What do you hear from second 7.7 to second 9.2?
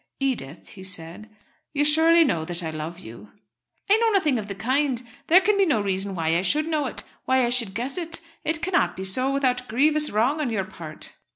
guess it. It cannot be